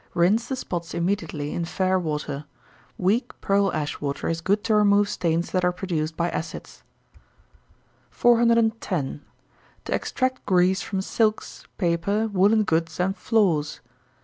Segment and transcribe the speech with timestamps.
[0.15, 2.45] Rinse the spots immediately, in fair water.
[2.97, 6.81] Weak pearl ash water is good to remove stains that are produced by acids.
[8.09, 9.21] 410.
[9.85, 13.79] _To extract Grease from Silks, Paper, Woollen Goods, and Floors.